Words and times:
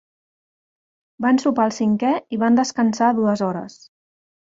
Van 1.27 1.37
sopar 1.45 1.67
al 1.67 1.75
cinquè 1.81 2.17
i 2.39 2.43
van 2.47 2.61
descansar 2.63 3.15
dues 3.23 3.49
hores. 3.51 3.83